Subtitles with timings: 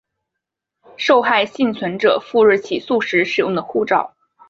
[0.97, 4.15] 受害幸存者赴日起诉时使用的护照